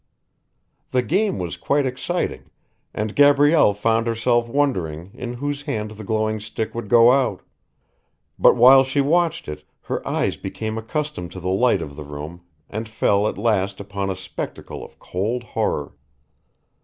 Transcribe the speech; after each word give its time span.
The 0.89 1.03
game 1.03 1.37
was 1.37 1.57
quite 1.57 1.85
exciting, 1.85 2.49
and 2.91 3.15
Gabrielle 3.15 3.75
found 3.75 4.07
herself 4.07 4.47
wondering 4.49 5.11
in 5.13 5.33
whose 5.35 5.61
hand 5.61 5.91
the 5.91 6.03
glowing 6.03 6.39
stick 6.39 6.73
would 6.73 6.89
go 6.89 7.11
out; 7.11 7.43
but 8.39 8.55
while 8.55 8.83
she 8.83 8.99
watched 8.99 9.47
it 9.47 9.63
her 9.83 10.01
eyes 10.07 10.37
became 10.37 10.75
accustomed 10.79 11.31
to 11.33 11.39
the 11.39 11.49
light 11.51 11.83
of 11.83 11.95
the 11.95 12.03
room 12.03 12.41
and 12.67 12.89
fell 12.89 13.27
at 13.27 13.37
last 13.37 13.79
upon 13.79 14.09
a 14.09 14.15
spectacle 14.15 14.83
of 14.83 14.97
cold 14.97 15.43
horror. 15.43 15.93